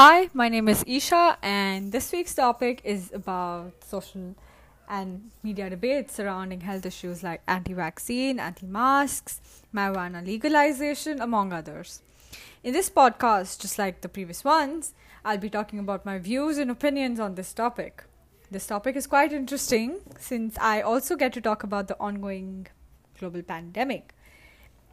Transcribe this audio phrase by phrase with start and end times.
[0.00, 4.36] Hi, my name is Isha, and this week's topic is about social
[4.88, 9.40] and media debates surrounding health issues like anti vaccine, anti masks,
[9.74, 12.00] marijuana legalization, among others.
[12.62, 16.70] In this podcast, just like the previous ones, I'll be talking about my views and
[16.70, 18.04] opinions on this topic.
[18.52, 22.68] This topic is quite interesting since I also get to talk about the ongoing
[23.18, 24.14] global pandemic.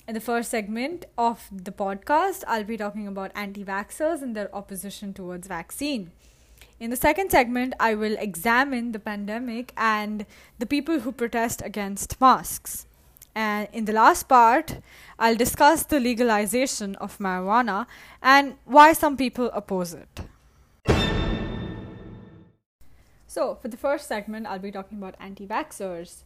[0.08, 4.56] In the first segment of the podcast, I'll be talking about anti vaxxers and their
[4.56, 6.12] opposition towards vaccine.
[6.80, 10.28] In the second segment, I will examine the pandemic and
[10.60, 12.86] the people who protest against masks.
[13.34, 14.80] And in the last part,
[15.18, 17.88] I'll discuss the legalization of marijuana
[18.22, 20.22] and why some people oppose it.
[23.26, 26.22] So, for the first segment, I'll be talking about anti vaxxers.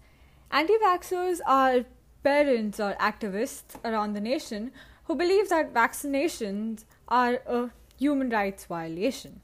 [0.51, 1.85] Anti vaxxers are
[2.23, 4.71] parents or activists around the nation
[5.05, 9.41] who believe that vaccinations are a human rights violation.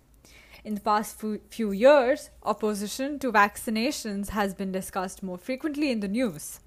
[0.63, 6.07] In the past few years, opposition to vaccinations has been discussed more frequently in the
[6.07, 6.59] news.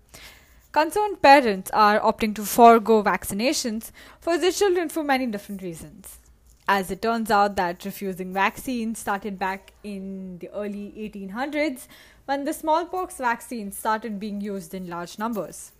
[0.71, 6.19] Concerned parents are opting to forego vaccinations for their children for many different reasons.
[6.69, 11.89] As it turns out that refusing vaccines started back in the early 1800s
[12.27, 15.73] when the smallpox vaccine started being used in large numbers.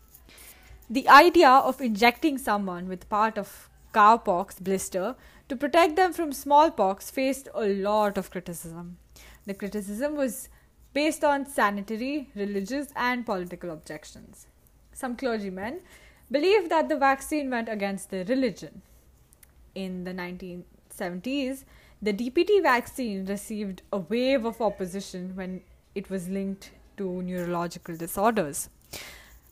[0.91, 5.17] The idea of injecting someone with part of cowpox blister
[5.51, 8.97] to protect them from smallpox faced a lot of criticism.
[9.45, 10.49] The criticism was
[10.95, 14.47] based on sanitary, religious, and political objections.
[14.95, 15.81] Some clergymen
[16.31, 18.81] believed that the vaccine went against their religion.
[19.75, 21.65] In the 1970s,
[22.01, 25.61] the DPT vaccine received a wave of opposition when
[25.95, 28.71] it was linked to neurological disorders.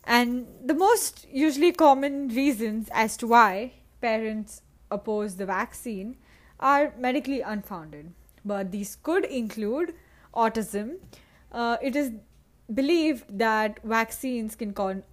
[0.07, 6.15] And the most usually common reasons as to why parents oppose the vaccine
[6.61, 8.13] are medically unfounded.
[8.45, 9.93] But these could include
[10.33, 10.99] autism.
[11.51, 12.13] Uh, it is
[12.73, 15.03] believed that vaccines can, con-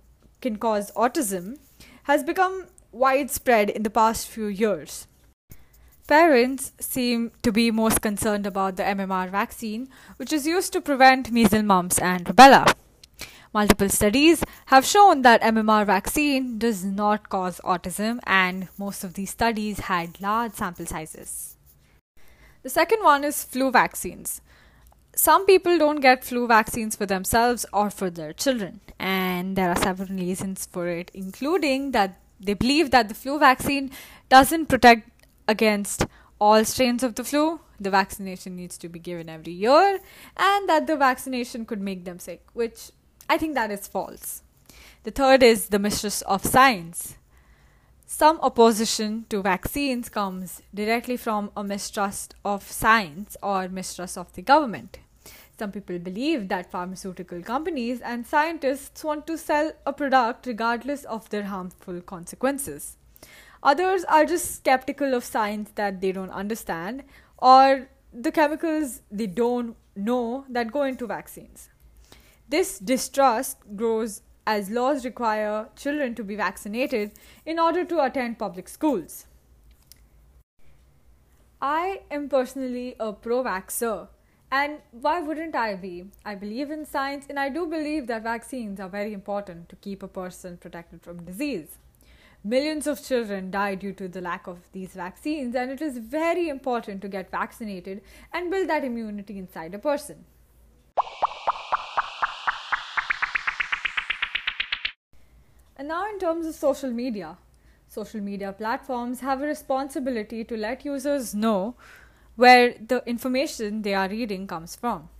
[0.40, 1.58] can cause autism,
[2.04, 5.08] has become widespread in the past few years.
[6.06, 9.88] Parents seem to be most concerned about the MMR vaccine,
[10.18, 12.72] which is used to prevent measles, mumps, and rubella.
[13.54, 19.30] Multiple studies have shown that MMR vaccine does not cause autism, and most of these
[19.30, 21.56] studies had large sample sizes.
[22.64, 24.40] The second one is flu vaccines.
[25.14, 29.76] Some people don't get flu vaccines for themselves or for their children, and there are
[29.76, 33.92] several reasons for it, including that they believe that the flu vaccine
[34.28, 35.08] doesn't protect
[35.46, 36.06] against
[36.40, 40.00] all strains of the flu, the vaccination needs to be given every year,
[40.36, 42.90] and that the vaccination could make them sick, which
[43.28, 44.42] I think that is false.
[45.04, 47.16] The third is the mistrust of science.
[48.06, 54.42] Some opposition to vaccines comes directly from a mistrust of science or mistrust of the
[54.42, 54.98] government.
[55.58, 61.30] Some people believe that pharmaceutical companies and scientists want to sell a product regardless of
[61.30, 62.96] their harmful consequences.
[63.62, 67.04] Others are just skeptical of science that they don't understand
[67.38, 71.70] or the chemicals they don't know that go into vaccines.
[72.54, 77.10] This distrust grows as laws require children to be vaccinated
[77.44, 79.26] in order to attend public schools.
[81.60, 84.06] I am personally a pro vaxxer,
[84.52, 86.12] and why wouldn't I be?
[86.24, 90.04] I believe in science, and I do believe that vaccines are very important to keep
[90.04, 91.78] a person protected from disease.
[92.44, 96.48] Millions of children die due to the lack of these vaccines, and it is very
[96.48, 98.00] important to get vaccinated
[98.32, 100.24] and build that immunity inside a person.
[105.84, 107.36] And now, in terms of social media,
[107.90, 111.74] social media platforms have a responsibility to let users know
[112.36, 115.10] where the information they are reading comes from.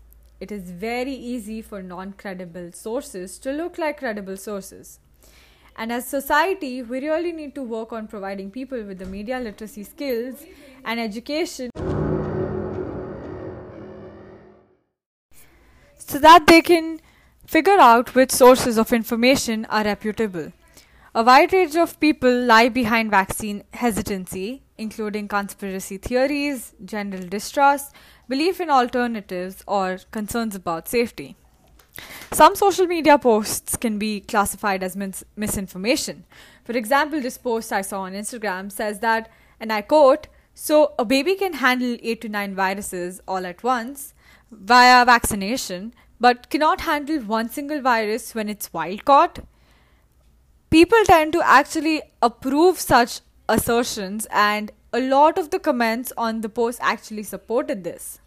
[0.40, 5.00] It is very easy for non credible sources to look like credible sources.
[5.76, 9.84] And as society, we really need to work on providing people with the media literacy
[9.84, 10.46] skills
[10.82, 11.70] and education
[15.99, 17.00] so that they can
[17.46, 20.52] Figure out which sources of information are reputable.
[21.14, 27.94] A wide range of people lie behind vaccine hesitancy, including conspiracy theories, general distrust,
[28.29, 31.37] belief in alternatives, or concerns about safety.
[32.32, 36.25] Some social media posts can be classified as mis- misinformation.
[36.64, 39.31] For example, this post I saw on Instagram says that,
[39.61, 44.14] and I quote, so a baby can handle 8 to 9 viruses all at once
[44.50, 49.40] via vaccination but cannot handle one single virus when it's wild caught.
[50.70, 56.48] People tend to actually approve such assertions and a lot of the comments on the
[56.48, 58.20] post actually supported this.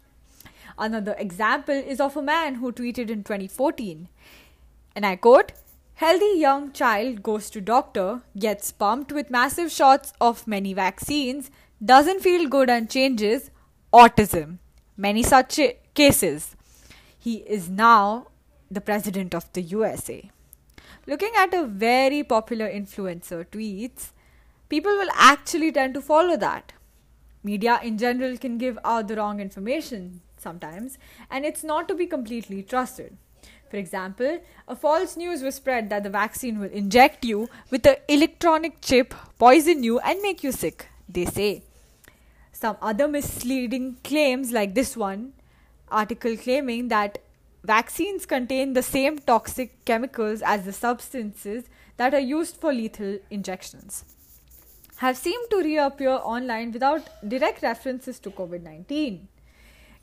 [0.78, 4.06] Another example is of a man who tweeted in 2014,
[4.94, 5.50] and I quote,
[5.94, 11.50] Healthy young child goes to doctor, gets pumped with massive shots of many vaccines,
[11.84, 13.50] doesn't feel good and changes,
[13.92, 14.58] autism.
[14.96, 15.58] Many such
[15.94, 16.54] cases.
[17.28, 18.28] He is now
[18.70, 20.30] the president of the USA.
[21.06, 24.12] Looking at a very popular influencer tweets,
[24.70, 26.72] people will actually tend to follow that.
[27.42, 30.96] Media in general can give out the wrong information sometimes,
[31.30, 33.18] and it's not to be completely trusted.
[33.70, 37.96] For example, a false news was spread that the vaccine will inject you with an
[38.08, 41.62] electronic chip, poison you, and make you sick, they say.
[42.52, 45.34] Some other misleading claims, like this one
[45.90, 47.18] article claiming that
[47.64, 51.64] vaccines contain the same toxic chemicals as the substances
[51.96, 54.04] that are used for lethal injections,
[54.96, 59.28] have seemed to reappear online without direct references to COVID 19.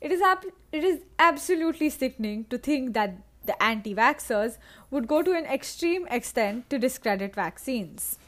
[0.00, 3.16] It is, ab- it is absolutely sickening to think that
[3.46, 4.58] the anti vaxxers
[4.90, 8.18] would go to an extreme extent to discredit vaccines.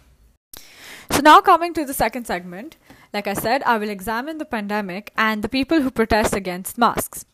[1.10, 2.76] So, now coming to the second segment,
[3.12, 7.24] like I said, I will examine the pandemic and the people who protest against masks.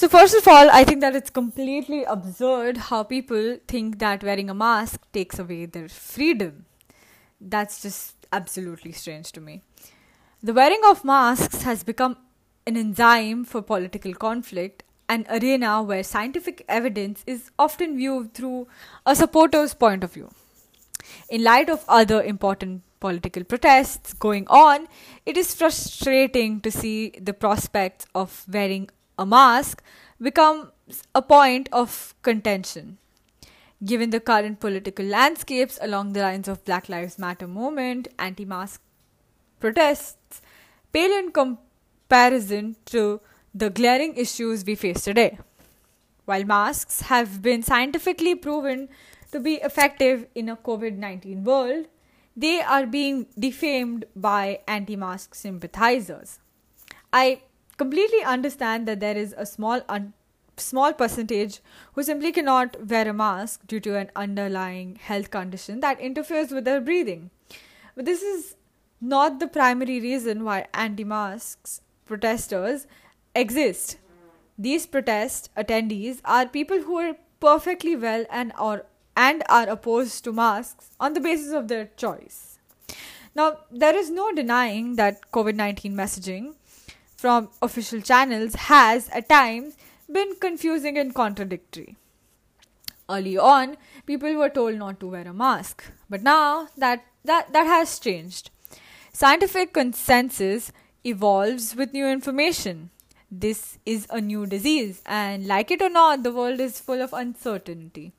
[0.00, 4.48] So, first of all, I think that it's completely absurd how people think that wearing
[4.48, 6.64] a mask takes away their freedom.
[7.38, 9.60] That's just absolutely strange to me.
[10.42, 12.16] The wearing of masks has become
[12.66, 18.68] an enzyme for political conflict, an arena where scientific evidence is often viewed through
[19.04, 20.30] a supporter's point of view.
[21.28, 24.88] In light of other important political protests going on,
[25.26, 28.88] it is frustrating to see the prospects of wearing
[29.20, 29.82] a mask
[30.20, 32.96] becomes a point of contention.
[33.84, 38.82] Given the current political landscapes along the lines of Black Lives Matter movement, anti mask
[39.58, 40.42] protests
[40.92, 43.20] pale in comparison to
[43.54, 45.38] the glaring issues we face today.
[46.24, 48.88] While masks have been scientifically proven
[49.32, 51.86] to be effective in a COVID 19 world,
[52.36, 56.38] they are being defamed by anti mask sympathizers.
[57.12, 57.42] I
[57.80, 60.12] completely understand that there is a small un-
[60.62, 61.60] small percentage
[61.94, 66.66] who simply cannot wear a mask due to an underlying health condition that interferes with
[66.66, 67.30] their breathing.
[67.94, 68.56] But this is
[69.00, 72.86] not the primary reason why anti masks protesters
[73.34, 73.96] exist.
[74.58, 77.16] These protest attendees are people who are
[77.48, 78.84] perfectly well and are
[79.16, 82.58] and are opposed to masks on the basis of their choice.
[83.34, 86.54] Now, there is no denying that COVID 19 messaging
[87.20, 89.76] from official channels has at times
[90.10, 91.96] been confusing and contradictory.
[93.10, 93.76] Early on,
[94.06, 98.50] people were told not to wear a mask, but now that, that, that has changed.
[99.12, 100.72] Scientific consensus
[101.04, 102.88] evolves with new information.
[103.30, 107.12] This is a new disease, and like it or not, the world is full of
[107.12, 108.12] uncertainty.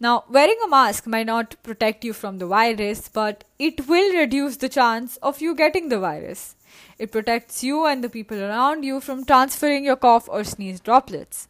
[0.00, 4.56] Now, wearing a mask might not protect you from the virus, but it will reduce
[4.56, 6.56] the chance of you getting the virus.
[6.98, 11.48] It protects you and the people around you from transferring your cough or sneeze droplets.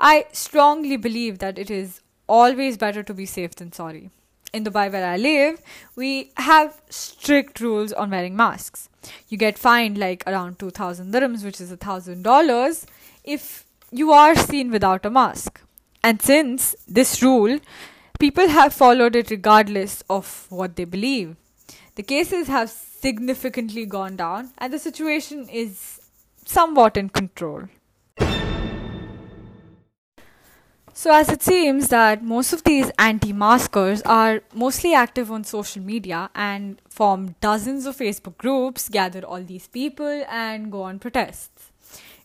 [0.00, 4.10] I strongly believe that it is always better to be safe than sorry.
[4.52, 5.60] In Dubai, where I live,
[5.94, 8.88] we have strict rules on wearing masks.
[9.28, 12.84] You get fined like around 2000 dirhams, which is $1,000,
[13.24, 15.60] if you are seen without a mask.
[16.02, 17.58] And since this rule,
[18.18, 21.36] people have followed it regardless of what they believe.
[21.96, 26.00] The cases have significantly gone down, and the situation is
[26.44, 27.64] somewhat in control.
[30.94, 35.80] So, as it seems that most of these anti maskers are mostly active on social
[35.80, 41.70] media and form dozens of Facebook groups, gather all these people, and go on protests.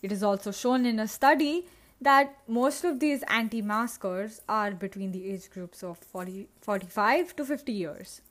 [0.01, 1.67] It is also shown in a study
[2.01, 7.45] that most of these anti maskers are between the age groups of 40, 45 to
[7.45, 8.21] 50 years.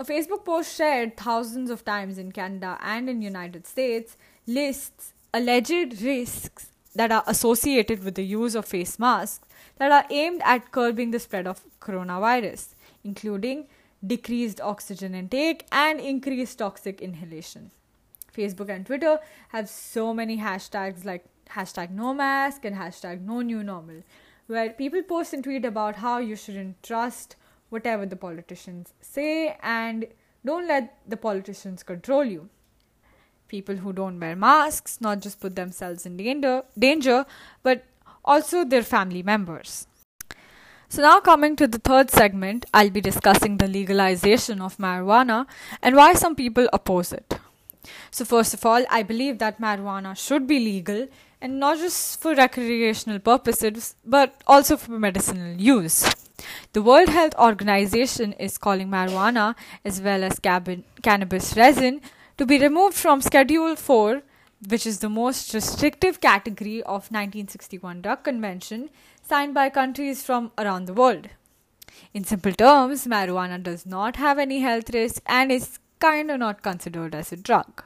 [0.00, 4.16] A Facebook post shared thousands of times in Canada and in United States
[4.46, 10.40] lists alleged risks that are associated with the use of face masks that are aimed
[10.42, 12.68] at curbing the spread of coronavirus,
[13.04, 13.66] including
[14.02, 17.70] decreased oxygen intake and increased toxic inhalation.
[18.34, 19.18] Facebook and Twitter
[19.50, 24.02] have so many hashtags like hashtag no mask and hashtag no new normal,
[24.46, 27.36] where people post and tweet about how you shouldn't trust
[27.70, 30.06] whatever the politicians say and
[30.44, 32.48] don't let the politicians control you.
[33.48, 37.24] People who don't wear masks not just put themselves in danger, danger
[37.62, 37.84] but
[38.24, 39.86] also their family members.
[40.88, 45.46] So, now coming to the third segment, I'll be discussing the legalization of marijuana
[45.82, 47.38] and why some people oppose it.
[48.10, 51.06] So, first of all, I believe that marijuana should be legal
[51.40, 56.04] and not just for recreational purposes but also for medicinal use.
[56.72, 59.54] The World Health Organization is calling marijuana
[59.84, 62.00] as well as cannabis resin
[62.38, 64.22] to be removed from Schedule 4,
[64.68, 68.90] which is the most restrictive category of 1961 drug convention
[69.22, 71.28] signed by countries from around the world.
[72.14, 76.62] In simple terms, marijuana does not have any health risk and is kind of not
[76.62, 77.84] considered as a drug.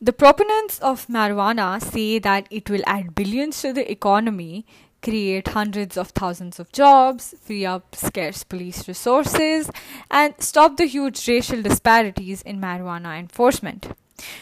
[0.00, 4.64] The proponents of marijuana say that it will add billions to the economy,
[5.02, 9.70] create hundreds of thousands of jobs, free up scarce police resources,
[10.10, 13.88] and stop the huge racial disparities in marijuana enforcement.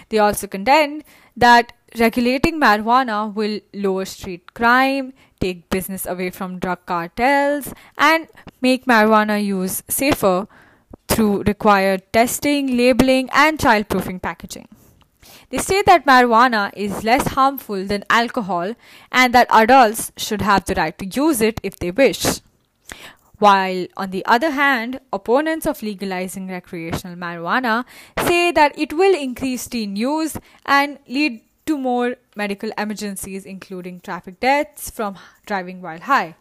[0.09, 1.05] They also contend
[1.37, 8.29] that regulating marijuana will lower street crime, take business away from drug cartels, and
[8.61, 10.49] make marijuana use safer
[11.09, 14.69] through required testing, labeling, and childproofing packaging.
[15.51, 18.75] They say that marijuana is less harmful than alcohol
[19.13, 22.41] and that adults should have the right to use it if they wish.
[23.39, 27.85] While, on the other hand, opponents of legalizing recreational marijuana
[28.19, 34.41] say that it will increase teen use and lead to more medical emergencies, including traffic
[34.41, 36.37] deaths from driving while high.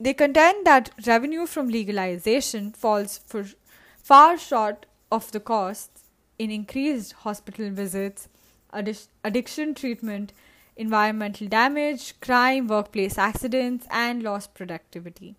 [0.00, 3.20] They contend that revenue from legalization falls
[4.02, 5.97] far short of the costs
[6.38, 8.28] in increased hospital visits,
[8.72, 10.32] addi- addiction treatment,
[10.76, 15.34] environmental damage, crime, workplace accidents, and lost productivity.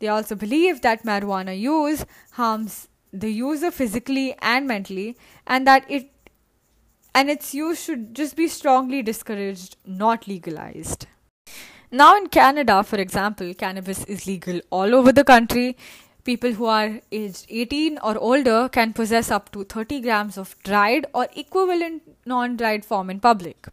[0.00, 6.10] They also believe that marijuana use harms the user physically and mentally, and that it
[7.14, 11.06] and its use should just be strongly discouraged, not legalized.
[11.90, 15.76] Now, in Canada, for example, cannabis is legal all over the country
[16.28, 21.06] people who are aged 18 or older can possess up to 30 grams of dried
[21.14, 23.68] or equivalent non dried form in public.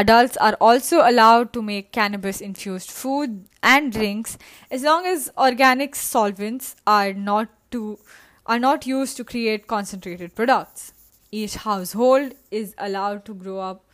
[0.00, 4.38] Adults are also allowed to make cannabis infused food and drinks
[4.70, 7.98] as long as organic solvents are not to
[8.46, 10.92] are not used to create concentrated products.
[11.32, 13.84] Each household is allowed to grow up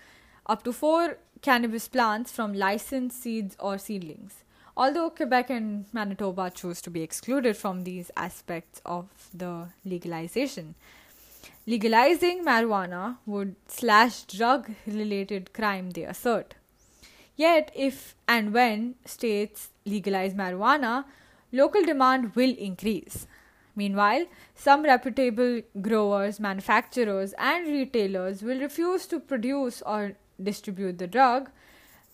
[0.54, 1.16] up to 4
[1.48, 4.42] cannabis plants from licensed seeds or seedlings
[4.76, 10.75] although Quebec and Manitoba chose to be excluded from these aspects of the legalization.
[11.66, 16.54] Legalizing marijuana would slash drug related crime, they assert.
[17.35, 21.04] Yet, if and when states legalize marijuana,
[21.52, 23.26] local demand will increase.
[23.75, 31.50] Meanwhile, some reputable growers, manufacturers, and retailers will refuse to produce or distribute the drug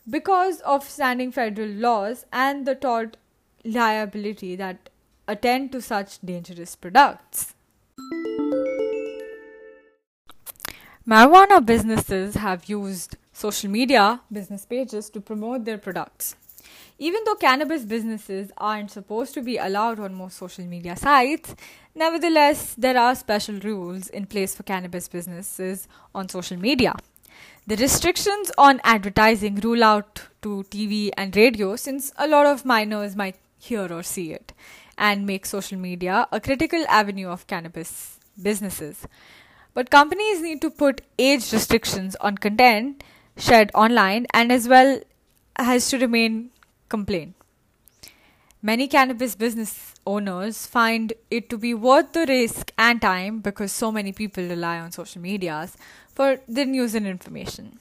[0.09, 3.17] because of standing federal laws and the tort
[3.65, 4.89] liability that
[5.29, 7.55] attend to such dangerous products.
[11.07, 16.37] Marijuana businesses have used social media business pages to promote their products.
[16.99, 21.57] Even though cannabis businesses aren't supposed to be allowed on most social media sites,
[21.95, 26.95] nevertheless, there are special rules in place for cannabis businesses on social media.
[27.65, 33.15] The restrictions on advertising rule out to TV and radio since a lot of minors
[33.15, 34.53] might hear or see it
[34.99, 39.07] and make social media a critical avenue of cannabis businesses.
[39.75, 43.05] But companies need to put age restrictions on content
[43.37, 45.01] shared online and as well
[45.57, 46.51] has to remain
[46.89, 47.37] complaint.
[48.65, 53.91] Many cannabis business owners find it to be worth the risk and time because so
[53.91, 55.77] many people rely on social medias
[56.15, 57.81] for the news and information.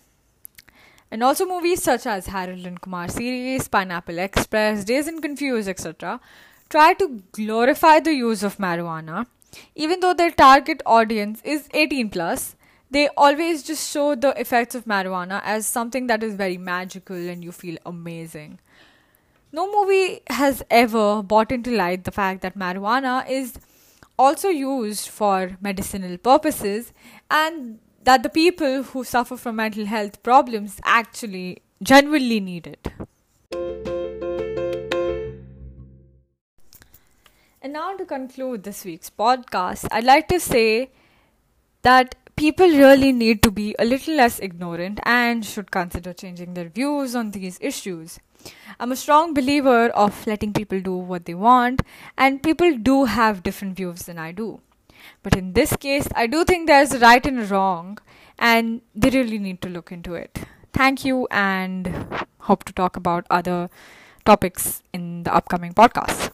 [1.12, 6.20] And also movies such as Harold and Kumar series, Pineapple Express, Dazed and Confused, etc.,
[6.68, 9.28] try to glorify the use of marijuana.
[9.76, 12.56] Even though their target audience is 18 plus,
[12.90, 17.44] they always just show the effects of marijuana as something that is very magical and
[17.44, 18.58] you feel amazing.
[19.53, 23.55] No movie has ever brought into light the fact that marijuana is
[24.17, 26.93] also used for medicinal purposes
[27.29, 32.88] and that the people who suffer from mental health problems actually genuinely need it.
[37.63, 40.91] And now, to conclude this week's podcast, I'd like to say
[41.81, 46.70] that people really need to be a little less ignorant and should consider changing their
[46.70, 48.20] views on these issues.
[48.80, 51.82] I'm a strong believer of letting people do what they want,
[52.18, 54.60] and people do have different views than I do.
[55.24, 58.00] But in this case, I do think there's a right and wrong,
[58.40, 60.40] and they really need to look into it.
[60.74, 63.70] Thank you, and hope to talk about other
[64.26, 66.32] topics in the upcoming podcast.